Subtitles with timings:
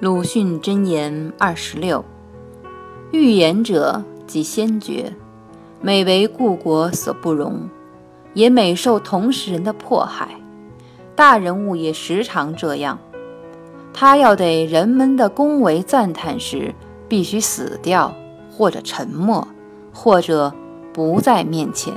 [0.00, 2.02] 鲁迅箴言二十六：
[3.12, 5.12] 预言者即先觉，
[5.82, 7.68] 每为故国所不容，
[8.32, 10.40] 也每受同时人的迫害。
[11.14, 12.98] 大人物也时常这样，
[13.92, 16.74] 他要得人们的恭维赞叹时，
[17.06, 18.14] 必须死掉，
[18.50, 19.46] 或者沉默，
[19.92, 20.50] 或者
[20.94, 21.92] 不在面前。